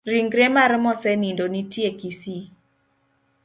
Rigre 0.13 0.47
mar 0.55 0.71
mosenindo 0.83 1.45
nitie 1.53 1.89
kisii. 1.99 2.43